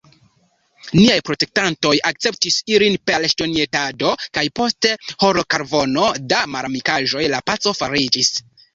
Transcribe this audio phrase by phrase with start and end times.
[0.99, 4.91] Niaj protektantoj akceptis ilin per ŝtonĵetado, kaj post
[5.27, 8.39] horkvarono da malamikaĵoj, la paco fariĝis.